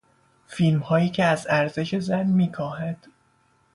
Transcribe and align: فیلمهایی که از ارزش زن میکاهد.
فیلمهایی 0.47 1.09
که 1.09 1.23
از 1.25 1.47
ارزش 1.49 1.95
زن 1.99 2.25
میکاهد. 2.25 3.07